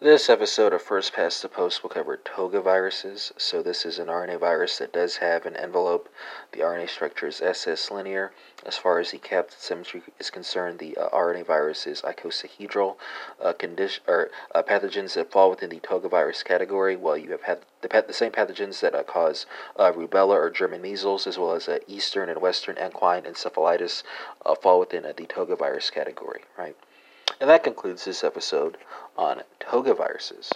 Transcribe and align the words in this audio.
This 0.00 0.30
episode 0.30 0.72
of 0.72 0.80
First 0.80 1.12
Past 1.12 1.42
the 1.42 1.48
Post 1.48 1.82
will 1.82 1.90
cover 1.90 2.16
toga 2.16 2.60
viruses. 2.60 3.32
So, 3.36 3.62
this 3.64 3.84
is 3.84 3.98
an 3.98 4.06
RNA 4.06 4.38
virus 4.38 4.78
that 4.78 4.92
does 4.92 5.16
have 5.16 5.44
an 5.44 5.56
envelope. 5.56 6.08
The 6.52 6.60
RNA 6.60 6.88
structure 6.88 7.26
is 7.26 7.40
SS 7.40 7.90
linear. 7.90 8.30
As 8.64 8.78
far 8.78 9.00
as 9.00 9.10
the 9.10 9.18
capsid 9.18 9.58
symmetry 9.58 10.02
is 10.20 10.30
concerned, 10.30 10.78
the 10.78 10.96
uh, 10.96 11.08
RNA 11.08 11.46
virus 11.46 11.84
is 11.84 12.02
icosahedral. 12.02 12.94
Uh, 13.42 13.52
condition, 13.54 14.04
or, 14.06 14.30
uh, 14.54 14.62
pathogens 14.62 15.14
that 15.14 15.32
fall 15.32 15.50
within 15.50 15.70
the 15.70 15.80
toga 15.80 16.08
virus 16.08 16.44
category, 16.44 16.94
well, 16.94 17.16
you 17.16 17.32
have 17.32 17.42
had 17.42 17.62
the, 17.80 17.88
the 18.06 18.12
same 18.12 18.30
pathogens 18.30 18.78
that 18.78 18.94
uh, 18.94 19.02
cause 19.02 19.46
uh, 19.76 19.90
rubella 19.90 20.36
or 20.36 20.48
German 20.48 20.80
measles, 20.80 21.26
as 21.26 21.38
well 21.38 21.54
as 21.54 21.68
uh, 21.68 21.80
Eastern 21.88 22.28
and 22.28 22.40
Western 22.40 22.78
equine 22.78 23.24
encephalitis, 23.24 24.04
fall 24.62 24.78
within 24.78 25.02
the 25.02 25.26
toga 25.26 25.56
virus 25.56 25.90
category, 25.90 26.42
right? 26.56 26.76
And 27.40 27.50
that 27.50 27.62
concludes 27.62 28.04
this 28.04 28.24
episode 28.24 28.76
on 29.18 29.42
toga 29.58 29.94
viruses. 29.94 30.46